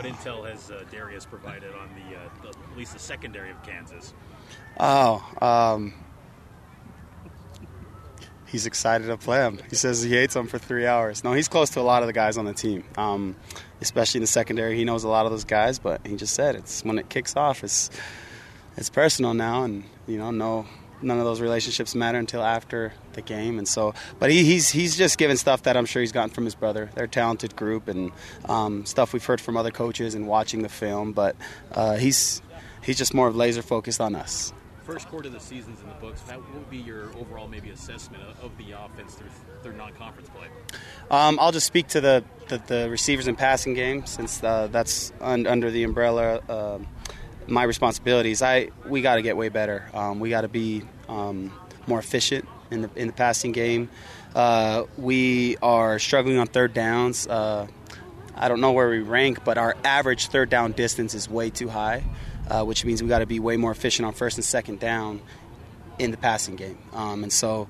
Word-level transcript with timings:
What 0.00 0.10
intel 0.10 0.50
has 0.50 0.70
uh, 0.70 0.82
Darius 0.90 1.26
provided 1.26 1.74
on 1.74 1.90
the, 1.94 2.16
uh, 2.16 2.20
the, 2.40 2.48
at 2.48 2.78
least 2.78 2.94
the 2.94 2.98
secondary 2.98 3.50
of 3.50 3.62
Kansas? 3.62 4.14
Oh, 4.78 5.22
um, 5.42 5.92
he's 8.46 8.64
excited 8.64 9.08
to 9.08 9.18
play 9.18 9.40
him. 9.40 9.58
He 9.68 9.76
says 9.76 10.02
he 10.02 10.08
hates 10.08 10.34
him 10.34 10.46
for 10.46 10.56
three 10.56 10.86
hours. 10.86 11.22
No, 11.22 11.34
he's 11.34 11.48
close 11.48 11.68
to 11.70 11.80
a 11.80 11.82
lot 11.82 12.02
of 12.02 12.06
the 12.06 12.14
guys 12.14 12.38
on 12.38 12.46
the 12.46 12.54
team, 12.54 12.82
um, 12.96 13.36
especially 13.82 14.20
in 14.20 14.22
the 14.22 14.28
secondary. 14.28 14.74
He 14.74 14.86
knows 14.86 15.04
a 15.04 15.08
lot 15.08 15.26
of 15.26 15.32
those 15.32 15.44
guys, 15.44 15.78
but 15.78 16.06
he 16.06 16.16
just 16.16 16.32
said 16.32 16.54
it's 16.54 16.82
when 16.82 16.98
it 16.98 17.10
kicks 17.10 17.36
off, 17.36 17.62
it's 17.62 17.90
it's 18.78 18.88
personal 18.88 19.34
now, 19.34 19.64
and 19.64 19.84
you 20.06 20.16
know, 20.16 20.30
no, 20.30 20.66
none 21.02 21.18
of 21.18 21.24
those 21.24 21.40
relationships 21.40 21.94
matter 21.94 22.18
until 22.18 22.42
after 22.42 22.92
the 23.12 23.22
game. 23.22 23.58
And 23.58 23.66
so, 23.66 23.94
but 24.18 24.30
he, 24.30 24.44
he's 24.44 24.70
he's 24.70 24.96
just 24.96 25.18
given 25.18 25.36
stuff 25.36 25.62
that 25.64 25.76
I'm 25.76 25.86
sure 25.86 26.00
he's 26.00 26.12
gotten 26.12 26.30
from 26.30 26.44
his 26.44 26.54
brother. 26.54 26.90
They're 26.94 27.04
a 27.04 27.08
talented 27.08 27.56
group, 27.56 27.88
and 27.88 28.12
um, 28.46 28.86
stuff 28.86 29.12
we've 29.12 29.24
heard 29.24 29.40
from 29.40 29.56
other 29.56 29.70
coaches 29.70 30.14
and 30.14 30.26
watching 30.26 30.62
the 30.62 30.68
film. 30.68 31.12
But 31.12 31.36
uh, 31.72 31.96
he's 31.96 32.42
he's 32.82 32.98
just 32.98 33.14
more 33.14 33.28
of 33.28 33.36
laser 33.36 33.62
focused 33.62 34.00
on 34.00 34.14
us 34.14 34.52
first 34.90 35.08
quarter 35.08 35.28
of 35.28 35.34
the 35.34 35.40
season's 35.40 35.80
in 35.82 35.88
the 35.88 35.94
books. 35.94 36.20
What 36.22 36.52
would 36.52 36.68
be 36.68 36.78
your 36.78 37.16
overall 37.16 37.46
maybe 37.46 37.70
assessment 37.70 38.24
of, 38.24 38.44
of 38.44 38.58
the 38.58 38.72
offense 38.72 39.14
through 39.14 39.28
their 39.62 39.72
non-conference 39.72 40.28
play? 40.30 40.48
Um, 41.10 41.38
I'll 41.40 41.52
just 41.52 41.66
speak 41.66 41.86
to 41.88 42.00
the, 42.00 42.24
the, 42.48 42.58
the, 42.66 42.90
receivers 42.90 43.28
and 43.28 43.38
passing 43.38 43.74
game 43.74 44.04
since 44.06 44.42
uh, 44.42 44.66
that's 44.66 45.12
un, 45.20 45.46
under 45.46 45.70
the 45.70 45.84
umbrella. 45.84 46.40
Uh, 46.48 46.78
my 47.46 47.62
responsibilities. 47.64 48.42
I 48.42 48.70
we 48.86 49.02
got 49.02 49.16
to 49.16 49.22
get 49.22 49.36
way 49.36 49.48
better. 49.48 49.88
Um, 49.94 50.20
we 50.20 50.30
got 50.30 50.42
to 50.42 50.48
be 50.48 50.82
um, 51.08 51.52
more 51.86 51.98
efficient 51.98 52.48
in 52.70 52.82
the 52.82 52.90
in 52.96 53.06
the 53.06 53.12
passing 53.12 53.52
game. 53.52 53.88
Uh, 54.34 54.84
we 54.96 55.56
are 55.58 55.98
struggling 55.98 56.38
on 56.38 56.46
third 56.46 56.72
downs. 56.72 57.26
Uh, 57.26 57.66
I 58.36 58.48
don't 58.48 58.60
know 58.60 58.72
where 58.72 58.88
we 58.88 59.00
rank, 59.00 59.44
but 59.44 59.58
our 59.58 59.76
average 59.84 60.28
third 60.28 60.48
down 60.50 60.72
distance 60.72 61.14
is 61.14 61.28
way 61.28 61.50
too 61.50 61.68
high 61.68 62.04
uh, 62.50 62.64
which 62.64 62.84
means 62.84 63.02
we 63.02 63.08
got 63.08 63.20
to 63.20 63.26
be 63.26 63.38
way 63.38 63.56
more 63.56 63.70
efficient 63.70 64.06
on 64.06 64.12
first 64.12 64.36
and 64.36 64.44
second 64.44 64.80
down 64.80 65.20
in 65.98 66.10
the 66.10 66.16
passing 66.16 66.56
game. 66.56 66.78
Um, 66.92 67.22
and 67.22 67.32
so 67.32 67.68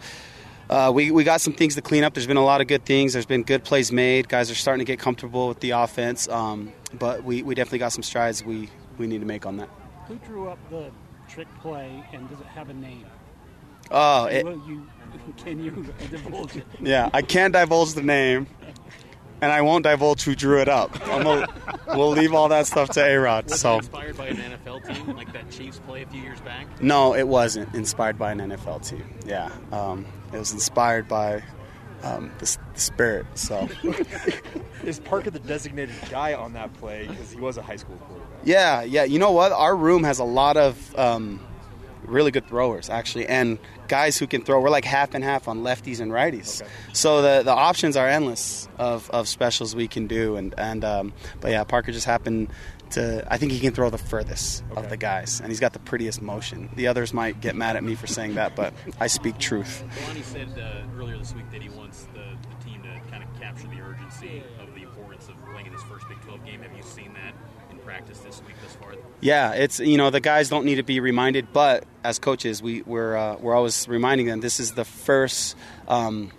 uh, 0.71 0.91
we, 0.95 1.11
we 1.11 1.23
got 1.23 1.41
some 1.41 1.53
things 1.53 1.75
to 1.75 1.83
clean 1.83 2.03
up. 2.03 2.15
There's 2.15 2.27
been 2.27 2.39
a 2.39 2.45
lot 2.45 2.61
of 2.61 2.67
good 2.67 2.85
things. 2.85 3.13
There's 3.13 3.27
been 3.27 3.43
good 3.43 3.63
plays 3.63 3.93
made. 3.93 4.29
Guys 4.29 4.51
are 4.51 4.55
starting 4.55 4.85
to 4.85 4.91
get 4.91 4.99
comfortable 4.99 5.49
with 5.49 5.61
the 5.61 5.71
offense. 5.71 6.29
Um, 6.29 6.73
but 6.99 7.25
we, 7.25 7.43
we 7.43 7.55
definitely 7.55 7.81
got 7.81 7.93
some 7.93 8.03
strides 8.03 8.43
we, 8.43 8.71
we 9.01 9.07
need 9.07 9.21
to 9.21 9.27
make 9.27 9.47
on 9.47 9.57
that. 9.57 9.69
Who 10.07 10.17
drew 10.17 10.49
up 10.49 10.59
the 10.71 10.91
trick 11.27 11.49
play 11.61 12.05
and 12.13 12.29
does 12.29 12.39
it 12.39 12.47
have 12.47 12.69
a 12.69 12.75
name? 12.75 13.07
Oh, 13.91 14.27
it, 14.27 14.45
you, 14.45 14.87
can 15.39 15.65
you 15.65 15.87
divulge 16.11 16.57
it? 16.57 16.67
Yeah, 16.79 17.11
I 17.13 17.23
can't 17.23 17.53
divulge 17.53 17.95
the 17.95 18.03
name 18.03 18.47
and 19.41 19.51
I 19.51 19.63
won't 19.63 19.85
divulge 19.85 20.23
who 20.23 20.35
drew 20.35 20.61
it 20.61 20.69
up. 20.69 20.95
A, 21.09 21.49
we'll 21.89 22.11
leave 22.11 22.35
all 22.35 22.49
that 22.49 22.67
stuff 22.67 22.91
to 22.91 23.05
A 23.05 23.17
Rod. 23.17 23.51
So 23.51 23.79
inspired 23.79 24.17
by 24.17 24.29
an 24.29 24.37
NFL 24.37 24.87
team 24.87 25.17
like 25.17 25.33
that 25.33 25.51
Chiefs 25.51 25.81
play 25.87 26.03
a 26.03 26.07
few 26.07 26.21
years 26.21 26.41
back? 26.41 26.67
No, 26.83 27.15
it 27.15 27.27
wasn't 27.27 27.75
inspired 27.75 28.19
by 28.19 28.33
an 28.33 28.39
NFL 28.39 28.87
team. 28.87 29.05
Yeah, 29.27 29.51
um, 29.73 30.05
it 30.33 30.39
was 30.39 30.53
inspired 30.53 31.09
by 31.09 31.43
um, 32.03 32.31
the, 32.39 32.59
the, 32.75 32.81
spirit. 32.81 33.27
So 33.35 33.69
is 34.85 35.01
Parker 35.01 35.31
the 35.31 35.39
designated 35.39 35.95
guy 36.11 36.35
on 36.35 36.53
that 36.55 36.73
play 36.75 37.07
because 37.07 37.31
he 37.31 37.41
was 37.41 37.57
a 37.57 37.63
high 37.63 37.77
school 37.77 37.97
quarterback? 37.97 38.39
Yeah, 38.45 38.83
yeah. 38.83 39.05
You 39.05 39.19
know 39.19 39.33
what? 39.33 39.53
Our 39.53 39.77
room 39.77 40.05
has 40.05 40.19
a 40.19 40.25
lot 40.25 40.57
of. 40.57 40.99
Um, 40.99 41.41
really 42.05 42.31
good 42.31 42.47
throwers 42.47 42.91
actually, 42.91 43.27
and 43.27 43.59
guys 43.89 44.19
who 44.19 44.27
can 44.27 44.43
throw. 44.43 44.61
We're 44.61 44.71
like 44.71 44.85
half 44.85 45.15
and 45.15 45.23
half 45.23 45.49
on 45.49 45.63
lefties 45.63 46.01
and 46.01 46.11
righties. 46.11 46.61
Okay. 46.61 46.71
So 46.93 47.23
the 47.23 47.43
the 47.43 47.53
options 47.53 47.97
are 47.97 48.09
endless 48.09 48.69
of, 48.79 49.09
of 49.11 49.29
specials 49.29 49.75
we 49.75 49.89
can 49.89 50.07
do. 50.07 50.37
And 50.37 50.55
and 50.59 50.85
um, 50.85 51.13
but 51.41 51.51
yeah, 51.51 51.65
Parker 51.65 51.93
just 51.93 52.07
happened 52.07 52.51
to. 52.93 53.25
I 53.29 53.39
think 53.39 53.53
he 53.53 53.61
can 53.61 53.73
throw 53.73 53.91
the 53.91 53.99
furthest 53.99 54.65
okay. 54.71 54.81
of 54.81 54.91
the 54.91 54.97
guys, 54.97 55.41
and 55.41 55.49
he's 55.51 55.61
got 55.61 55.73
the 55.73 55.79
prettiest 55.79 56.23
motion. 56.23 56.71
The 56.77 56.89
others 56.89 57.13
might 57.13 57.41
get 57.41 57.55
mad 57.55 57.77
at 57.77 57.85
me 57.85 57.95
for 57.95 58.07
saying 58.07 58.35
that, 58.35 58.57
but 58.57 58.73
I 58.99 59.07
speak 59.07 59.39
truth. 59.39 59.85
Lonnie 60.07 60.23
said 60.23 60.59
uh, 60.59 60.99
earlier 60.99 61.19
this 61.19 61.35
week 61.35 61.51
that 61.51 61.63
he 61.63 61.69
wants 61.69 62.07
the, 62.15 62.25
the 62.49 62.65
team 62.65 62.83
to 62.83 63.11
kind 63.11 63.23
of 63.23 63.41
capture 63.41 63.69
the 63.69 63.81
urgency 63.81 64.43
of 64.61 64.75
the 64.75 64.83
importance 64.83 65.29
of 65.29 65.35
playing 65.51 65.67
in 65.67 65.73
his 65.73 65.83
first 65.83 66.09
Big 66.09 66.21
12 66.23 66.45
game. 66.45 66.63
Have 66.63 66.77
you 66.77 66.83
seen 66.83 67.13
that? 67.15 67.35
in 67.71 67.79
practice 67.79 68.19
this 68.21 68.43
week 68.47 68.57
thus 68.63 68.75
far? 68.77 68.95
Yeah, 69.21 69.53
it's 69.53 69.79
you 69.81 69.97
know 69.97 70.11
the 70.11 70.21
guys 70.21 70.49
don't 70.49 70.65
need 70.65 70.77
to 70.77 70.83
be 70.83 71.01
reminded, 71.01 71.53
but 71.53 71.85
as 72.03 72.19
coaches, 72.19 72.63
we 72.63 72.83
we're 72.83 73.17
uh, 73.17 73.37
we're 73.37 73.55
always 73.55 73.87
reminding 73.89 74.27
them 74.27 74.41
this 74.41 74.61
is 74.61 74.73
the 74.73 74.85
first. 74.85 75.57
Um, 75.89 76.33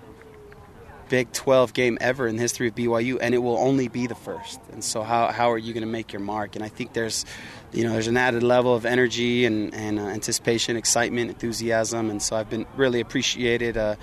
Big 1.12 1.30
12 1.34 1.74
game 1.74 1.98
ever 2.00 2.26
in 2.26 2.38
the 2.38 2.42
history 2.42 2.70
of 2.70 2.76
BYU, 2.76 3.18
and 3.20 3.36
it 3.36 3.40
will 3.40 3.58
only 3.58 3.90
be 3.90 4.08
the 4.08 4.16
first. 4.16 4.62
And 4.72 4.82
so, 4.82 5.04
how, 5.04 5.28
how 5.28 5.52
are 5.52 5.58
you 5.58 5.74
going 5.74 5.82
to 5.82 5.90
make 5.90 6.14
your 6.14 6.22
mark? 6.22 6.56
And 6.56 6.64
I 6.64 6.70
think 6.70 6.94
there's, 6.94 7.26
you 7.74 7.84
know, 7.84 7.92
there's 7.92 8.08
an 8.08 8.16
added 8.16 8.44
level 8.44 8.74
of 8.74 8.86
energy 8.86 9.44
and, 9.44 9.76
and 9.76 10.00
uh, 10.00 10.04
anticipation, 10.04 10.78
excitement, 10.78 11.30
enthusiasm, 11.30 12.10
and 12.10 12.22
so 12.22 12.38
I've 12.38 12.50
been 12.50 12.66
really 12.78 13.02
appreciated 13.02 13.76
uh, 13.76 13.98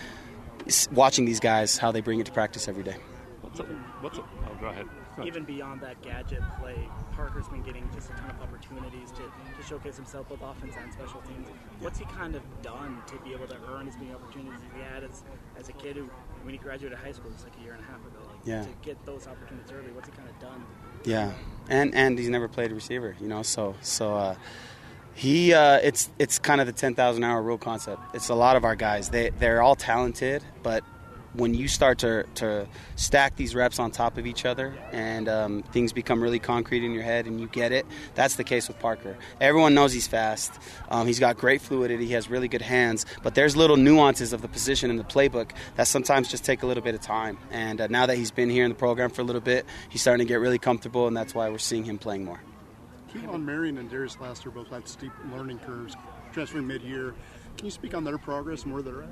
watching 0.93 1.25
these 1.25 1.41
guys 1.41 1.79
how 1.79 1.93
they 1.93 2.03
bring 2.03 2.21
it 2.21 2.27
to 2.27 2.33
practice 2.33 2.69
every 2.69 2.85
day. 2.85 2.97
What's 3.41 3.59
up? 3.59 3.67
What's 4.03 4.19
up? 4.19 4.29
Oh, 4.47 4.61
go 4.61 4.67
ahead. 4.67 4.87
Even 5.25 5.45
beyond 5.45 5.81
that 5.81 6.01
gadget 6.03 6.43
play, 6.61 6.77
Parker's 7.13 7.49
been 7.49 7.63
getting 7.63 7.89
just 7.95 8.11
a 8.11 8.13
ton 8.13 8.31
of 8.31 8.43
opportunities 8.43 9.11
to, 9.13 9.23
to 9.23 9.67
showcase 9.67 9.97
himself 9.97 10.29
both 10.29 10.43
offense 10.43 10.75
and 10.81 10.93
special 10.93 11.23
teams. 11.23 11.49
What's 11.81 11.99
he 11.99 12.05
kind 12.05 12.37
of 12.37 12.43
done 12.63 13.03
to 13.07 13.17
be 13.25 13.33
able 13.33 13.47
to 13.49 13.57
earn 13.73 13.89
as 13.89 13.97
many 13.97 14.13
opportunities 14.13 14.61
as 14.67 14.77
he 14.77 14.83
had 14.83 15.05
as, 15.05 15.25
as 15.59 15.69
a 15.69 15.73
kid 15.73 15.97
who, 15.97 16.09
when 16.43 16.55
he 16.55 16.59
graduated 16.59 16.99
high 16.99 17.13
school, 17.13 17.31
just 17.31 17.45
like 17.45 17.55
a 17.61 17.63
year 17.63 17.73
and 17.75 17.83
a 17.83 17.87
half 17.87 18.01
ago, 18.01 18.19
like, 18.27 18.37
yeah. 18.45 18.63
to 18.63 18.69
get 18.83 19.05
those 19.05 19.27
opportunities 19.27 19.71
early? 19.73 19.93
What's 19.93 20.09
he 20.09 20.15
kind 20.15 20.29
of 20.29 20.39
done? 20.41 20.65
Yeah, 21.05 21.33
and 21.69 21.95
and 21.95 22.19
he's 22.19 22.29
never 22.29 22.49
played 22.49 22.73
receiver, 22.73 23.17
you 23.21 23.29
know, 23.29 23.43
so 23.43 23.75
so. 23.81 24.15
Uh, 24.15 24.35
he 25.15 25.53
uh, 25.53 25.81
it's 25.83 26.11
it's 26.21 26.39
kind 26.39 26.61
of 26.61 26.69
the 26.69 26.73
10,000 26.73 27.25
hour 27.25 27.43
rule 27.43 27.59
concept. 27.59 28.01
It's 28.15 28.29
a 28.29 28.37
lot 28.37 28.55
of 28.55 28.65
our 28.65 28.77
guys. 28.77 29.09
They 29.09 29.31
they're 29.31 29.61
all 29.61 29.75
talented, 29.75 30.45
but 30.63 30.85
when 31.39 31.55
you 31.55 31.69
start 31.69 31.99
to, 31.99 32.25
to 32.35 32.67
stack 32.97 33.37
these 33.37 33.55
reps 33.55 33.79
on 33.79 33.91
top 33.93 34.19
of 34.19 34.27
each 34.27 34.45
other 34.45 34.75
and 34.93 35.29
um, 35.29 35.63
things 35.63 35.93
become 35.93 36.21
really 36.21 36.41
concrete 36.41 36.85
in 36.85 36.93
your 36.93 37.05
head 37.05 37.27
and 37.27 37.41
you 37.41 37.47
get 37.47 37.71
it, 37.71 37.87
that's 38.15 38.35
the 38.35 38.45
case 38.45 38.67
with 38.67 38.79
Parker. 38.81 39.17
Everyone 39.41 39.73
knows 39.73 39.93
he's 39.93 40.09
fast. 40.09 40.53
Um, 40.91 41.07
he's 41.07 41.21
got 41.21 41.39
great 41.39 41.61
fluidity. 41.61 42.07
He 42.07 42.13
has 42.15 42.29
really 42.29 42.49
good 42.49 42.63
hands. 42.63 43.07
But 43.23 43.37
there's 43.37 43.57
little 43.57 43.77
nuances 43.77 44.33
of 44.33 44.43
the 44.43 44.49
position 44.49 44.91
in 44.91 44.97
the 44.97 45.05
playbook 45.05 45.53
that 45.77 45.87
sometimes 45.87 46.29
just 46.29 46.45
take 46.45 46.63
a 46.65 46.67
little 46.67 46.83
bit 46.83 46.97
of 46.97 47.01
time. 47.01 47.39
And 47.51 47.81
uh, 47.81 47.87
now 47.87 48.07
that 48.07 48.17
he's 48.17 48.33
been 48.33 48.51
here 48.51 48.65
in 48.65 48.71
the 48.71 48.77
program 48.77 49.11
for 49.11 49.23
a 49.23 49.25
little 49.25 49.41
bit, 49.41 49.65
he's 49.89 50.01
starting 50.01 50.27
to 50.27 50.29
get 50.29 50.41
really 50.41 50.59
comfortable, 50.59 51.07
and 51.07 51.17
that's 51.17 51.35
why 51.35 51.49
we're 51.49 51.59
seeing 51.59 51.85
him 51.85 51.99
playing 51.99 52.25
more. 52.25 52.41
Keelan 53.13 53.45
Marion 53.45 53.79
and 53.79 53.89
Darius 53.89 54.19
Lassiter 54.21 54.51
both 54.51 54.69
had 54.69 54.87
steep 54.89 55.13
learning 55.33 55.61
curves, 55.61 55.97
transferring 56.33 56.67
mid-year. 56.67 57.15
Can 57.57 57.65
you 57.65 57.71
speak 57.71 57.95
on 57.95 58.05
their 58.05 58.19
progress 58.19 58.65
and 58.65 58.73
where 58.73 58.83
they're 58.83 59.03
at? 59.03 59.09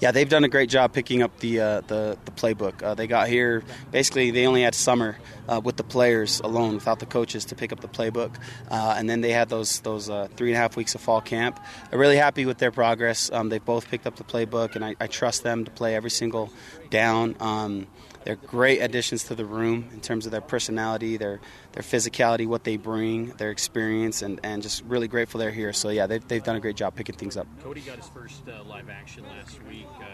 Yeah, 0.00 0.10
they've 0.10 0.28
done 0.28 0.44
a 0.44 0.48
great 0.48 0.68
job 0.68 0.92
picking 0.92 1.22
up 1.22 1.38
the 1.40 1.60
uh, 1.60 1.80
the, 1.82 2.18
the 2.24 2.30
playbook. 2.30 2.82
Uh, 2.82 2.94
they 2.94 3.06
got 3.06 3.28
here 3.28 3.62
basically 3.90 4.30
they 4.30 4.46
only 4.46 4.62
had 4.62 4.74
summer 4.74 5.16
uh, 5.48 5.60
with 5.62 5.76
the 5.76 5.84
players 5.84 6.40
alone, 6.40 6.74
without 6.74 6.98
the 7.00 7.06
coaches 7.06 7.44
to 7.46 7.54
pick 7.54 7.72
up 7.72 7.80
the 7.80 7.88
playbook, 7.88 8.34
uh, 8.70 8.94
and 8.96 9.08
then 9.08 9.20
they 9.20 9.32
had 9.32 9.48
those 9.48 9.80
those 9.80 10.08
uh, 10.10 10.28
three 10.36 10.50
and 10.50 10.56
a 10.56 10.60
half 10.60 10.76
weeks 10.76 10.94
of 10.94 11.00
fall 11.00 11.20
camp. 11.20 11.60
I'm 11.92 11.98
really 11.98 12.16
happy 12.16 12.46
with 12.46 12.58
their 12.58 12.70
progress. 12.70 13.30
Um, 13.30 13.48
they've 13.48 13.64
both 13.64 13.88
picked 13.88 14.06
up 14.06 14.16
the 14.16 14.24
playbook, 14.24 14.76
and 14.76 14.84
I, 14.84 14.96
I, 15.00 15.06
trust 15.06 15.42
them 15.42 15.64
to 15.64 15.70
play 15.70 15.94
every 15.94 16.10
single 16.10 16.50
down. 16.90 17.36
Um, 17.40 17.86
they're 18.24 18.36
great 18.36 18.80
additions 18.80 19.24
to 19.24 19.34
the 19.34 19.44
room 19.44 19.88
in 19.92 20.00
terms 20.00 20.26
of 20.26 20.32
their 20.32 20.40
personality, 20.40 21.16
their 21.16 21.40
their 21.72 21.82
physicality, 21.82 22.46
what 22.46 22.64
they 22.64 22.76
bring, 22.76 23.28
their 23.36 23.50
experience, 23.50 24.22
and, 24.22 24.40
and 24.42 24.62
just 24.62 24.82
really 24.84 25.08
grateful 25.08 25.38
they're 25.38 25.50
here. 25.50 25.72
So 25.72 25.90
yeah, 25.90 26.06
they've, 26.06 26.26
they've 26.26 26.42
done 26.42 26.56
a 26.56 26.60
great 26.60 26.76
job 26.76 26.94
picking 26.94 27.14
things 27.14 27.36
up. 27.36 27.46
Cody 27.62 27.80
got 27.82 27.96
his 27.96 28.08
first 28.08 28.42
uh, 28.48 28.64
live 28.64 28.88
action 28.88 29.24
last 29.24 29.62
week. 29.64 29.86
Uh, 30.00 30.04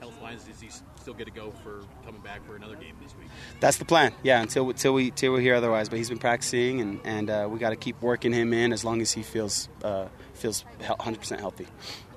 health 0.00 0.20
wise, 0.20 0.46
is 0.48 0.60
he 0.60 0.68
still 1.00 1.14
good 1.14 1.26
to 1.26 1.32
go 1.32 1.52
for 1.62 1.82
coming 2.04 2.20
back 2.20 2.44
for 2.46 2.56
another 2.56 2.76
game 2.76 2.94
this 3.02 3.14
week? 3.16 3.28
That's 3.60 3.78
the 3.78 3.84
plan. 3.84 4.12
Yeah, 4.22 4.40
until 4.40 4.68
until 4.68 4.94
we 4.94 5.08
until 5.08 5.32
we 5.32 5.42
hear 5.42 5.54
otherwise. 5.54 5.88
But 5.88 5.98
he's 5.98 6.08
been 6.08 6.18
practicing, 6.18 6.80
and 6.80 7.00
and 7.04 7.30
uh, 7.30 7.48
we 7.50 7.58
got 7.58 7.70
to 7.70 7.76
keep 7.76 8.00
working 8.02 8.32
him 8.32 8.52
in 8.52 8.72
as 8.72 8.84
long 8.84 9.00
as 9.00 9.12
he 9.12 9.22
feels 9.22 9.68
uh, 9.82 10.06
feels 10.34 10.64
100 10.78 11.18
percent 11.18 11.40
healthy. 11.40 11.66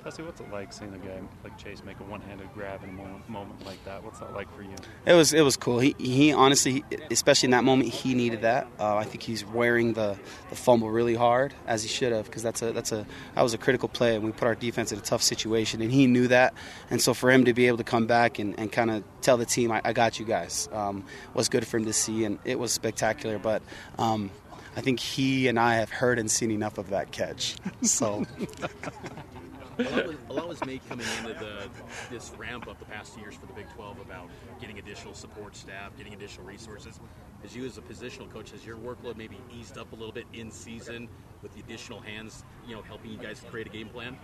Fesi, 0.08 0.24
what's 0.24 0.40
it 0.40 0.50
like 0.50 0.72
seeing 0.72 0.94
a 0.94 0.98
guy 0.98 1.20
like 1.44 1.58
Chase 1.58 1.82
make 1.84 1.98
a 2.00 2.04
one-handed 2.04 2.48
grab 2.54 2.82
in 2.82 2.90
a 2.90 2.92
moment, 2.92 3.28
moment 3.28 3.66
like 3.66 3.84
that? 3.84 4.02
What's 4.02 4.20
that 4.20 4.32
like 4.32 4.50
for 4.54 4.62
you? 4.62 4.74
It 5.04 5.12
was 5.12 5.32
it 5.32 5.42
was 5.42 5.56
cool. 5.56 5.80
He 5.80 5.94
he 5.98 6.32
honestly, 6.32 6.84
especially 7.10 7.48
in 7.48 7.50
that 7.50 7.64
moment, 7.64 7.90
he 7.90 8.14
needed 8.14 8.42
that. 8.42 8.68
Uh, 8.78 8.96
I 8.96 9.04
think 9.04 9.22
he's 9.22 9.44
wearing 9.44 9.94
the, 9.94 10.16
the 10.50 10.56
fumble 10.56 10.90
really 10.90 11.14
hard 11.14 11.52
as 11.66 11.82
he 11.82 11.88
should 11.88 12.12
have 12.12 12.26
because 12.26 12.42
that's 12.42 12.62
a 12.62 12.72
that's 12.72 12.92
a 12.92 13.06
that 13.34 13.42
was 13.42 13.54
a 13.54 13.58
critical 13.58 13.88
play 13.88 14.14
and 14.14 14.24
we 14.24 14.32
put 14.32 14.46
our 14.46 14.54
defense 14.54 14.92
in 14.92 14.98
a 14.98 15.02
tough 15.02 15.22
situation 15.22 15.82
and 15.82 15.90
he 15.90 16.06
knew 16.06 16.28
that. 16.28 16.54
And 16.90 17.02
so 17.02 17.12
for 17.12 17.30
him 17.30 17.44
to 17.44 17.52
be 17.58 17.66
able 17.66 17.78
to 17.78 17.84
come 17.84 18.06
back 18.06 18.38
and, 18.38 18.58
and 18.58 18.70
kind 18.70 18.88
of 18.90 19.02
tell 19.20 19.36
the 19.36 19.44
team, 19.44 19.72
I, 19.72 19.82
I 19.84 19.92
got 19.92 20.20
you 20.20 20.24
guys, 20.24 20.68
um, 20.72 21.04
was 21.34 21.48
good 21.48 21.66
for 21.66 21.76
him 21.76 21.86
to 21.86 21.92
see 21.92 22.24
and 22.24 22.38
it 22.44 22.58
was 22.58 22.72
spectacular. 22.72 23.38
But 23.38 23.62
um, 23.98 24.30
I 24.76 24.80
think 24.80 25.00
he 25.00 25.48
and 25.48 25.58
I 25.58 25.74
have 25.74 25.90
heard 25.90 26.20
and 26.20 26.30
seen 26.30 26.52
enough 26.52 26.78
of 26.78 26.90
that 26.90 27.10
catch. 27.10 27.56
So. 27.82 28.24
A 29.78 30.32
lot, 30.32 30.48
was, 30.48 30.64
made 30.64 30.80
coming 30.88 31.06
into 31.18 31.34
the 31.34 31.68
this 32.10 32.32
ramp 32.36 32.66
up 32.66 32.78
the 32.78 32.84
past 32.86 33.14
two 33.14 33.20
years 33.20 33.34
for 33.34 33.46
the 33.46 33.52
Big 33.52 33.66
12 33.74 34.00
about 34.00 34.28
getting 34.60 34.78
additional 34.78 35.14
support 35.14 35.54
staff, 35.54 35.96
getting 35.96 36.14
additional 36.14 36.46
resources. 36.46 36.98
As 37.44 37.54
you, 37.54 37.64
as 37.64 37.78
a 37.78 37.82
positional 37.82 38.28
coach, 38.32 38.50
has 38.50 38.66
your 38.66 38.76
workload 38.76 39.16
maybe 39.16 39.38
eased 39.56 39.78
up 39.78 39.92
a 39.92 39.94
little 39.94 40.12
bit 40.12 40.24
in 40.32 40.50
season 40.50 41.08
with 41.42 41.54
the 41.54 41.60
additional 41.60 42.00
hands, 42.00 42.42
you 42.66 42.74
know, 42.74 42.82
helping 42.82 43.12
you 43.12 43.18
guys 43.18 43.40
create 43.48 43.68
a 43.68 43.70
game 43.70 43.88
plan? 43.88 44.18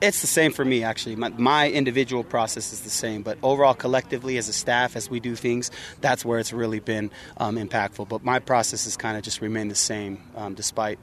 It's 0.00 0.20
the 0.20 0.28
same 0.28 0.52
for 0.52 0.64
me, 0.64 0.84
actually. 0.84 1.16
My, 1.16 1.30
my 1.30 1.68
individual 1.68 2.22
process 2.22 2.72
is 2.72 2.82
the 2.82 2.90
same, 2.90 3.22
but 3.22 3.38
overall, 3.42 3.74
collectively, 3.74 4.38
as 4.38 4.48
a 4.48 4.52
staff, 4.52 4.94
as 4.94 5.10
we 5.10 5.18
do 5.18 5.34
things, 5.34 5.72
that's 6.00 6.24
where 6.24 6.38
it's 6.38 6.52
really 6.52 6.78
been 6.78 7.10
um, 7.38 7.56
impactful. 7.56 8.08
But 8.08 8.24
my 8.24 8.38
process 8.38 8.84
has 8.84 8.96
kind 8.96 9.16
of 9.16 9.24
just 9.24 9.40
remained 9.40 9.72
the 9.72 9.76
same, 9.76 10.22
um, 10.36 10.54
despite 10.54 11.00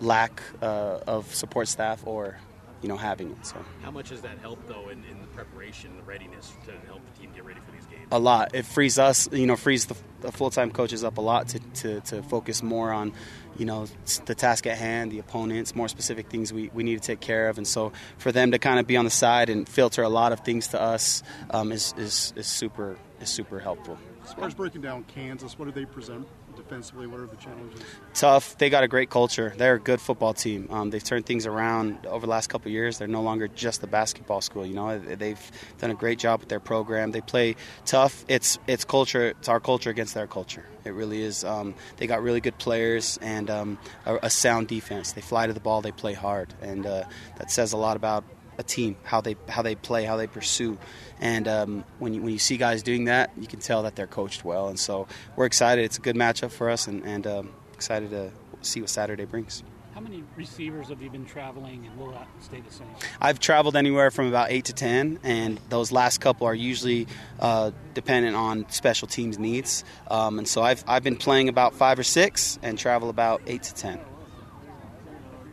lack 0.00 0.42
uh, 0.60 0.98
of 1.06 1.32
support 1.32 1.68
staff 1.68 2.04
or 2.04 2.36
you 2.82 2.88
know 2.88 2.96
having 2.96 3.30
it. 3.30 3.46
So 3.46 3.56
how 3.82 3.90
much 3.90 4.10
has 4.10 4.20
that 4.22 4.38
helped 4.38 4.66
though 4.68 4.88
in, 4.88 5.04
in 5.04 5.20
the 5.20 5.26
preparation, 5.28 5.96
the 5.96 6.02
readiness 6.02 6.52
to 6.66 6.72
help 6.86 7.00
the 7.12 7.20
team 7.20 7.30
get 7.34 7.44
ready 7.44 7.60
for 7.60 7.72
these 7.72 7.86
games? 7.86 8.06
A 8.12 8.18
lot. 8.18 8.54
It 8.54 8.64
frees 8.64 8.98
us, 8.98 9.28
you 9.32 9.46
know, 9.46 9.56
frees 9.56 9.86
the, 9.86 9.96
the 10.20 10.32
full 10.32 10.50
time 10.50 10.70
coaches 10.70 11.04
up 11.04 11.18
a 11.18 11.20
lot 11.20 11.48
to, 11.48 11.58
to, 11.58 12.00
to 12.00 12.22
focus 12.22 12.62
more 12.62 12.92
on, 12.92 13.12
you 13.56 13.64
know, 13.64 13.86
the 14.26 14.34
task 14.34 14.66
at 14.66 14.76
hand, 14.76 15.10
the 15.10 15.18
opponents, 15.18 15.74
more 15.74 15.88
specific 15.88 16.28
things 16.28 16.52
we, 16.52 16.70
we 16.74 16.82
need 16.82 17.00
to 17.00 17.06
take 17.06 17.20
care 17.20 17.48
of, 17.48 17.58
and 17.58 17.66
so 17.66 17.92
for 18.18 18.32
them 18.32 18.52
to 18.52 18.58
kind 18.58 18.78
of 18.78 18.86
be 18.86 18.96
on 18.96 19.04
the 19.04 19.10
side 19.10 19.50
and 19.50 19.68
filter 19.68 20.02
a 20.02 20.08
lot 20.08 20.32
of 20.32 20.40
things 20.40 20.68
to 20.68 20.80
us 20.80 21.22
um, 21.50 21.72
is, 21.72 21.94
is 21.96 22.32
is 22.36 22.46
super 22.46 22.98
is 23.20 23.28
super 23.28 23.58
helpful. 23.58 23.98
As 24.24 24.34
far 24.34 24.46
as 24.46 24.54
breaking 24.54 24.80
down 24.82 25.04
Kansas, 25.04 25.58
what 25.58 25.66
do 25.66 25.70
they 25.70 25.84
present 25.84 26.26
What 26.68 27.20
are 27.20 27.26
the 27.26 27.36
challenges? 27.36 27.80
Tough. 28.14 28.58
They 28.58 28.70
got 28.70 28.82
a 28.82 28.88
great 28.88 29.08
culture. 29.08 29.54
They're 29.56 29.74
a 29.74 29.80
good 29.80 30.00
football 30.00 30.34
team. 30.34 30.68
Um, 30.70 30.90
they've 30.90 31.02
turned 31.02 31.24
things 31.26 31.46
around 31.46 32.06
over 32.06 32.26
the 32.26 32.30
last 32.30 32.48
couple 32.48 32.70
years. 32.70 32.98
They're 32.98 33.08
no 33.08 33.22
longer 33.22 33.48
just 33.48 33.82
a 33.82 33.86
basketball 33.86 34.40
school. 34.40 34.66
You 34.66 34.74
know, 34.74 34.98
they've 34.98 35.40
done 35.78 35.90
a 35.90 35.94
great 35.94 36.18
job 36.18 36.40
with 36.40 36.48
their 36.48 36.60
program. 36.60 37.12
They 37.12 37.20
play 37.20 37.56
tough. 37.84 38.24
It's 38.28 38.58
it's 38.66 38.84
culture. 38.84 39.28
It's 39.28 39.48
our 39.48 39.60
culture 39.60 39.90
against 39.90 40.14
their 40.14 40.26
culture. 40.26 40.66
It 40.84 40.90
really 40.90 41.22
is. 41.22 41.44
Um, 41.44 41.74
they 41.96 42.06
got 42.06 42.22
really 42.22 42.40
good 42.40 42.58
players 42.58 43.18
and 43.20 43.50
um, 43.50 43.78
a, 44.04 44.18
a, 44.24 44.30
sound 44.30 44.68
defense. 44.68 45.12
They 45.12 45.20
fly 45.20 45.46
to 45.46 45.52
the 45.52 45.60
ball. 45.60 45.82
They 45.82 45.90
play 45.90 46.14
hard, 46.14 46.54
and 46.62 46.86
uh, 46.86 47.04
that 47.38 47.50
says 47.50 47.72
a 47.72 47.76
lot 47.76 47.96
about 47.96 48.24
a 48.58 48.62
team, 48.62 48.96
how 49.04 49.20
they 49.20 49.36
how 49.48 49.62
they 49.62 49.74
play, 49.74 50.04
how 50.04 50.16
they 50.16 50.26
pursue, 50.26 50.78
and 51.20 51.46
um, 51.48 51.84
when 51.98 52.14
you 52.14 52.22
when 52.22 52.32
you 52.32 52.38
see 52.38 52.56
guys 52.56 52.82
doing 52.82 53.04
that, 53.04 53.30
you 53.38 53.46
can 53.46 53.60
tell 53.60 53.82
that 53.82 53.96
they're 53.96 54.06
coached 54.06 54.44
well. 54.44 54.68
And 54.68 54.78
so 54.78 55.06
we're 55.36 55.46
excited. 55.46 55.84
It's 55.84 55.98
a 55.98 56.00
good 56.00 56.16
matchup 56.16 56.50
for 56.50 56.70
us, 56.70 56.86
and, 56.86 57.04
and 57.04 57.26
um, 57.26 57.52
excited 57.74 58.10
to 58.10 58.30
see 58.62 58.80
what 58.80 58.90
Saturday 58.90 59.24
brings. 59.24 59.62
How 59.94 60.02
many 60.02 60.24
receivers 60.36 60.88
have 60.88 61.00
you 61.00 61.08
been 61.08 61.24
traveling, 61.24 61.86
and 61.86 61.98
will 61.98 62.12
that 62.12 62.28
stay 62.40 62.60
the 62.60 62.70
same? 62.70 62.86
I've 63.18 63.40
traveled 63.40 63.76
anywhere 63.76 64.10
from 64.10 64.28
about 64.28 64.50
eight 64.50 64.66
to 64.66 64.74
ten, 64.74 65.18
and 65.22 65.58
those 65.70 65.90
last 65.90 66.18
couple 66.18 66.46
are 66.46 66.54
usually 66.54 67.06
uh, 67.40 67.70
dependent 67.94 68.36
on 68.36 68.68
special 68.68 69.08
teams 69.08 69.38
needs. 69.38 69.84
Um, 70.10 70.38
and 70.38 70.46
so 70.46 70.62
I've 70.62 70.84
I've 70.86 71.02
been 71.02 71.16
playing 71.16 71.48
about 71.48 71.74
five 71.74 71.98
or 71.98 72.02
six, 72.02 72.58
and 72.62 72.78
travel 72.78 73.08
about 73.08 73.40
eight 73.46 73.62
to 73.62 73.74
ten. 73.74 73.98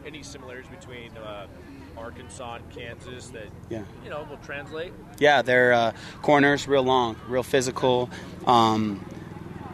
Any 0.06 0.23
similarities 0.23 0.69
between 0.69 1.15
uh, 1.15 1.47
Arkansas 1.98 2.56
and 2.56 2.69
Kansas 2.69 3.30
that 3.30 3.48
yeah. 3.69 3.84
you 4.04 4.10
know 4.10 4.25
will 4.30 4.38
translate? 4.38 4.94
Yeah, 5.19 5.42
they're 5.42 5.74
uh, 5.74 5.94
corners, 6.22 6.68
real 6.68 6.84
long, 6.84 7.16
real 7.28 7.44
physical. 7.44 8.10
Um, 8.45 9.06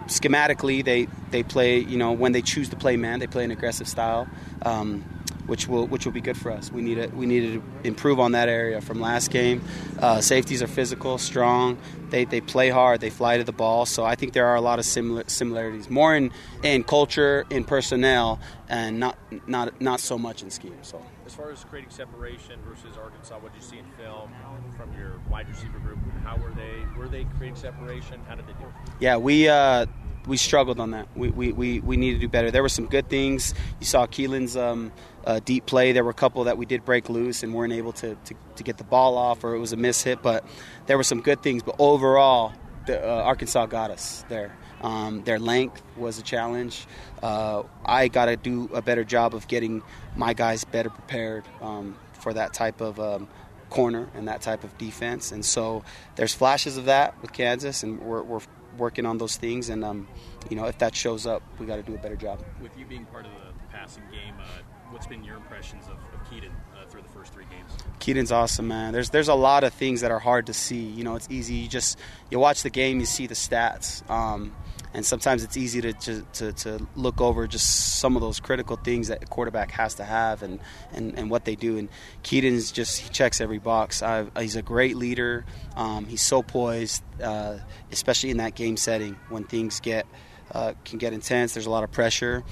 schematically, 0.07 0.83
they 0.83 1.07
they 1.31 1.43
play. 1.43 1.79
You 1.79 1.97
know, 1.97 2.11
when 2.11 2.31
they 2.31 2.41
choose 2.41 2.69
to 2.69 2.75
play 2.75 2.97
man, 2.97 3.19
they 3.19 3.27
play 3.27 3.43
an 3.43 3.51
aggressive 3.51 3.87
style. 3.87 4.27
Um, 4.63 5.03
which 5.49 5.67
will 5.67 5.87
which 5.87 6.05
will 6.05 6.13
be 6.13 6.21
good 6.21 6.37
for 6.37 6.51
us. 6.51 6.71
We 6.71 6.81
need 6.81 6.95
to 6.95 7.07
we 7.07 7.25
need 7.25 7.53
to 7.53 7.63
improve 7.83 8.19
on 8.19 8.31
that 8.33 8.47
area 8.47 8.79
from 8.79 9.01
last 9.01 9.31
game. 9.31 9.61
Uh, 9.99 10.21
safeties 10.21 10.61
are 10.61 10.67
physical, 10.67 11.17
strong. 11.17 11.77
They, 12.09 12.25
they 12.25 12.41
play 12.41 12.69
hard. 12.69 13.01
They 13.01 13.09
fly 13.09 13.37
to 13.37 13.43
the 13.43 13.51
ball. 13.51 13.85
So 13.85 14.05
I 14.05 14.15
think 14.15 14.33
there 14.33 14.47
are 14.47 14.55
a 14.55 14.61
lot 14.61 14.79
of 14.79 14.85
similar 14.85 15.23
similarities, 15.27 15.89
more 15.89 16.15
in, 16.15 16.31
in 16.63 16.83
culture, 16.83 17.45
in 17.49 17.65
personnel, 17.65 18.39
and 18.69 18.99
not 18.99 19.17
not 19.47 19.81
not 19.81 19.99
so 19.99 20.17
much 20.17 20.43
in 20.43 20.51
scheme. 20.51 20.77
So 20.81 21.01
as 21.25 21.33
far 21.33 21.51
as 21.51 21.63
creating 21.63 21.91
separation 21.91 22.59
versus 22.67 22.97
Arkansas, 22.97 23.39
what 23.39 23.53
did 23.53 23.61
you 23.61 23.67
see 23.67 23.77
in 23.79 23.85
film 23.97 24.31
from 24.77 24.95
your 24.97 25.19
wide 25.29 25.49
receiver 25.49 25.79
group? 25.79 25.99
How 26.23 26.37
were 26.37 26.51
they? 26.51 26.85
Were 26.97 27.07
they 27.07 27.25
creating 27.37 27.57
separation? 27.57 28.21
How 28.27 28.35
did 28.35 28.47
they 28.47 28.53
do? 28.53 28.65
Yeah, 28.99 29.17
we. 29.17 29.49
Uh, 29.49 29.87
we 30.29 30.37
struggled 30.37 30.79
on 30.79 30.91
that. 30.91 31.07
We, 31.15 31.29
we, 31.29 31.51
we, 31.51 31.79
we 31.79 31.97
need 31.97 32.13
to 32.13 32.19
do 32.19 32.27
better. 32.27 32.51
There 32.51 32.61
were 32.61 32.69
some 32.69 32.85
good 32.85 33.09
things. 33.09 33.53
You 33.79 33.85
saw 33.85 34.05
Keelan's 34.05 34.55
um, 34.55 34.91
uh, 35.25 35.39
deep 35.43 35.65
play. 35.65 35.91
There 35.91 36.03
were 36.03 36.11
a 36.11 36.13
couple 36.13 36.43
that 36.45 36.57
we 36.57 36.65
did 36.65 36.85
break 36.85 37.09
loose 37.09 37.43
and 37.43 37.53
weren't 37.53 37.73
able 37.73 37.91
to, 37.93 38.15
to, 38.15 38.35
to, 38.55 38.63
get 38.63 38.77
the 38.77 38.83
ball 38.83 39.17
off, 39.17 39.43
or 39.43 39.55
it 39.55 39.59
was 39.59 39.73
a 39.73 39.77
miss 39.77 40.03
hit. 40.03 40.21
But 40.21 40.45
there 40.85 40.97
were 40.97 41.03
some 41.03 41.21
good 41.21 41.41
things. 41.41 41.63
But 41.63 41.75
overall, 41.79 42.53
the, 42.85 43.03
uh, 43.03 43.23
Arkansas 43.23 43.65
got 43.65 43.89
us 43.91 44.23
there. 44.29 44.55
Um, 44.81 45.23
their 45.23 45.39
length 45.39 45.81
was 45.97 46.19
a 46.19 46.23
challenge. 46.23 46.85
Uh, 47.21 47.63
I 47.83 48.07
got 48.07 48.25
to 48.25 48.37
do 48.37 48.69
a 48.73 48.81
better 48.81 49.03
job 49.03 49.33
of 49.33 49.47
getting 49.47 49.81
my 50.15 50.33
guys 50.33 50.63
better 50.63 50.89
prepared 50.89 51.43
um, 51.59 51.97
for 52.13 52.33
that 52.33 52.53
type 52.53 52.79
of 52.79 52.99
um, 52.99 53.27
corner 53.69 54.07
and 54.13 54.27
that 54.27 54.41
type 54.41 54.63
of 54.63 54.77
defense. 54.77 55.31
And 55.31 55.43
so 55.43 55.83
there's 56.15 56.33
flashes 56.33 56.77
of 56.77 56.85
that 56.85 57.19
with 57.21 57.33
Kansas, 57.33 57.83
and 57.83 57.99
we're, 57.99 58.21
we're 58.21 58.41
working 58.79 59.05
on 59.05 59.17
those 59.17 59.37
things. 59.37 59.69
And 59.69 59.83
um, 59.83 60.07
you 60.49 60.55
know, 60.55 60.65
if 60.65 60.77
that 60.79 60.95
shows 60.95 61.27
up, 61.27 61.43
we 61.59 61.65
got 61.65 61.75
to 61.75 61.83
do 61.83 61.95
a 61.95 61.97
better 61.97 62.15
job. 62.15 62.43
With 62.61 62.77
you 62.77 62.85
being 62.85 63.05
part 63.05 63.25
of 63.25 63.31
the 63.31 63.53
passing 63.71 64.03
game, 64.11 64.35
uh, 64.39 64.61
what's 64.91 65.07
been 65.07 65.23
your 65.23 65.35
impressions 65.35 65.85
of, 65.85 65.97
of 66.13 66.29
Kedon 66.29 66.51
uh, 66.73 66.85
through 66.87 67.01
the 67.01 67.09
first 67.09 67.33
three 67.33 67.45
games? 67.49 67.71
Kedon's 67.99 68.31
awesome, 68.31 68.67
man. 68.67 68.93
There's 68.93 69.09
there's 69.09 69.27
a 69.27 69.35
lot 69.35 69.63
of 69.63 69.73
things 69.73 70.01
that 70.01 70.11
are 70.11 70.19
hard 70.19 70.47
to 70.47 70.53
see. 70.53 70.83
You 70.83 71.03
know, 71.03 71.15
it's 71.15 71.27
easy. 71.29 71.55
You 71.55 71.67
just 71.67 71.97
you 72.29 72.39
watch 72.39 72.63
the 72.63 72.69
game, 72.69 72.99
you 72.99 73.05
see 73.05 73.27
the 73.27 73.35
stats. 73.35 74.07
Um, 74.09 74.55
and 74.93 75.05
sometimes 75.05 75.43
it's 75.43 75.55
easy 75.55 75.81
to, 75.81 75.93
to, 75.93 76.21
to, 76.33 76.51
to, 76.51 76.87
look 76.95 77.21
over 77.21 77.45
just 77.45 77.99
some 77.99 78.15
of 78.15 78.21
those 78.21 78.39
critical 78.39 78.75
things 78.75 79.09
that 79.09 79.21
a 79.21 79.25
quarterback 79.27 79.69
has 79.71 79.95
to 79.95 80.03
have 80.03 80.41
and, 80.41 80.59
and, 80.91 81.17
and 81.17 81.29
what 81.29 81.45
they 81.45 81.55
do. 81.55 81.77
And 81.77 81.89
Kedon's 82.23 82.71
just 82.71 82.97
he 82.99 83.09
checks 83.09 83.39
every 83.39 83.59
box. 83.59 84.01
I've, 84.01 84.31
he's 84.35 84.55
a 84.55 84.63
great 84.63 84.95
leader. 84.95 85.45
Um, 85.75 86.05
he's 86.05 86.23
so 86.23 86.41
poised, 86.41 87.03
uh, 87.21 87.59
especially 87.91 88.31
in 88.31 88.37
that 88.37 88.55
game 88.55 88.77
setting 88.77 89.15
when 89.29 89.43
things 89.43 89.79
get 89.79 90.07
uh, 90.51 90.73
can 90.85 90.97
get 90.97 91.13
intense. 91.13 91.53
There's 91.53 91.67
a 91.67 91.71
lot 91.71 91.83
of 91.83 91.91
pressure. 91.91 92.43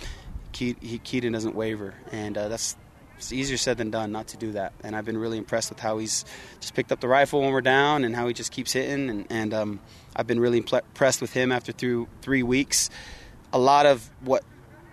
Kedon 1.03 1.33
doesn't 1.33 1.55
waver, 1.55 1.93
and 2.11 2.37
uh, 2.37 2.47
that's 2.47 2.75
it's 3.17 3.33
easier 3.33 3.57
said 3.57 3.77
than 3.77 3.89
done 3.89 4.11
not 4.11 4.27
to 4.29 4.37
do 4.37 4.51
that. 4.53 4.73
And 4.83 4.95
I've 4.95 5.05
been 5.05 5.17
really 5.17 5.37
impressed 5.37 5.69
with 5.69 5.79
how 5.79 5.97
he's 5.97 6.23
just 6.59 6.75
picked 6.75 6.91
up 6.91 6.99
the 6.99 7.07
rifle 7.07 7.41
when 7.41 7.51
we're 7.51 7.61
down 7.61 8.03
and 8.03 8.15
how 8.15 8.27
he 8.27 8.33
just 8.33 8.51
keeps 8.51 8.73
hitting. 8.73 9.09
And, 9.09 9.27
and 9.29 9.53
um, 9.53 9.79
I've 10.15 10.27
been 10.27 10.39
really 10.39 10.59
impressed 10.59 11.21
with 11.21 11.33
him 11.33 11.51
after 11.51 11.71
through 11.71 12.07
three 12.21 12.43
weeks. 12.43 12.89
A 13.51 13.59
lot 13.59 13.85
of 13.85 14.09
what 14.21 14.43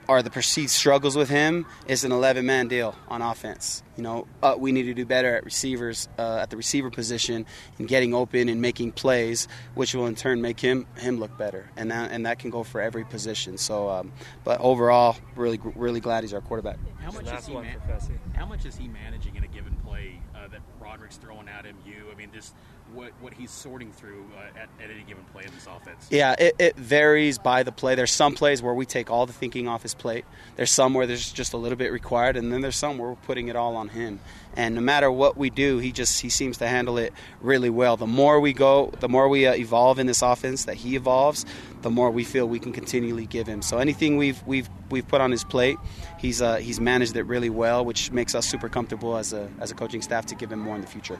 are 0.08 0.22
the 0.22 0.30
perceived 0.30 0.70
struggles 0.70 1.16
with 1.16 1.28
him 1.28 1.66
is 1.86 2.04
an 2.04 2.12
11 2.12 2.44
man 2.44 2.68
deal 2.68 2.94
on 3.08 3.22
offense. 3.22 3.82
You 3.96 4.02
know, 4.02 4.26
uh, 4.42 4.56
we 4.58 4.72
need 4.72 4.84
to 4.84 4.94
do 4.94 5.04
better 5.04 5.36
at 5.36 5.44
receivers, 5.44 6.08
uh, 6.18 6.38
at 6.42 6.50
the 6.50 6.56
receiver 6.56 6.90
position, 6.90 7.46
and 7.78 7.86
getting 7.86 8.12
open 8.12 8.48
and 8.48 8.60
making 8.60 8.92
plays, 8.92 9.46
which 9.74 9.94
will 9.94 10.06
in 10.06 10.14
turn 10.14 10.40
make 10.40 10.58
him 10.58 10.86
him 10.96 11.20
look 11.20 11.36
better, 11.38 11.70
and 11.76 11.90
that 11.90 12.10
and 12.10 12.26
that 12.26 12.38
can 12.38 12.50
go 12.50 12.64
for 12.64 12.80
every 12.80 13.04
position. 13.04 13.56
So, 13.56 13.88
um, 13.88 14.12
but 14.42 14.60
overall, 14.60 15.16
really 15.36 15.60
really 15.76 16.00
glad 16.00 16.24
he's 16.24 16.34
our 16.34 16.40
quarterback. 16.40 16.78
How 17.00 17.12
much 17.12 17.26
is 17.32 17.46
he? 17.46 17.54
Man- 17.54 17.80
how 18.34 18.46
much 18.46 18.66
is 18.66 18.76
he 18.76 18.88
managing 18.88 19.36
in 19.36 19.44
a 19.44 19.48
given 19.48 19.74
play 19.86 20.20
uh, 20.34 20.48
that 20.48 20.60
Roderick's 20.80 21.16
throwing 21.16 21.48
at 21.48 21.64
him? 21.64 21.76
You, 21.86 22.08
I 22.10 22.16
mean, 22.16 22.30
just 22.32 22.54
what 22.92 23.12
what 23.20 23.32
he's 23.34 23.50
sorting 23.50 23.92
through 23.92 24.24
uh, 24.36 24.58
at, 24.58 24.68
at, 24.82 24.90
any 24.90 25.02
given 25.02 25.24
play 25.32 25.44
in 25.44 25.52
this 25.54 25.66
offense. 25.66 26.06
Yeah, 26.10 26.34
it, 26.38 26.54
it, 26.58 26.76
varies 26.76 27.38
by 27.38 27.62
the 27.62 27.72
play. 27.72 27.94
There's 27.94 28.12
some 28.12 28.34
plays 28.34 28.62
where 28.62 28.74
we 28.74 28.86
take 28.86 29.10
all 29.10 29.26
the 29.26 29.32
thinking 29.32 29.68
off 29.68 29.82
his 29.82 29.94
plate. 29.94 30.24
There's 30.56 30.70
some 30.70 30.94
where 30.94 31.06
there's 31.06 31.32
just 31.32 31.52
a 31.52 31.56
little 31.56 31.76
bit 31.76 31.92
required, 31.92 32.36
and 32.36 32.52
then 32.52 32.60
there's 32.60 32.76
some 32.76 32.98
where 32.98 33.08
we're 33.08 33.16
putting 33.16 33.48
it 33.48 33.56
all 33.56 33.76
on 33.76 33.88
him. 33.88 34.20
And 34.56 34.74
no 34.74 34.80
matter 34.80 35.10
what 35.10 35.36
we 35.36 35.50
do, 35.50 35.78
he 35.78 35.92
just 35.92 36.20
he 36.20 36.28
seems 36.28 36.58
to 36.58 36.68
handle 36.68 36.98
it 36.98 37.12
really 37.40 37.70
well. 37.70 37.96
The 37.96 38.06
more 38.06 38.38
we 38.38 38.52
go, 38.52 38.92
the 39.00 39.08
more 39.08 39.28
we 39.28 39.46
uh, 39.46 39.54
evolve 39.54 39.98
in 39.98 40.06
this 40.06 40.22
offense, 40.22 40.64
that 40.64 40.76
he 40.76 40.94
evolves, 40.94 41.44
the 41.82 41.90
more 41.90 42.10
we 42.10 42.24
feel 42.24 42.46
we 42.46 42.58
can 42.58 42.72
continually 42.72 43.26
give 43.26 43.46
him. 43.46 43.62
So 43.62 43.78
anything 43.78 44.16
we've 44.16 44.42
we've 44.46 44.68
we've 44.90 45.06
put 45.08 45.20
on 45.20 45.30
his 45.30 45.42
plate, 45.42 45.78
he's 46.18 46.40
uh, 46.40 46.56
he's 46.56 46.80
managed 46.80 47.16
it 47.16 47.24
really 47.24 47.50
well, 47.50 47.84
which 47.84 48.12
makes 48.12 48.34
us 48.34 48.46
super 48.46 48.68
comfortable 48.68 49.16
as 49.16 49.32
a 49.32 49.50
as 49.58 49.70
a 49.70 49.74
coaching 49.74 50.02
staff 50.02 50.26
to 50.26 50.34
give 50.34 50.52
him 50.52 50.60
more 50.60 50.76
in 50.76 50.80
the 50.80 50.86
future. 50.86 51.18